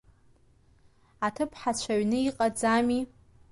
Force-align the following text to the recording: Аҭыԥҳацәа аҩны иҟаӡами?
Аҭыԥҳацәа 1.27 1.93
аҩны 1.95 2.17
иҟаӡами? 2.27 3.01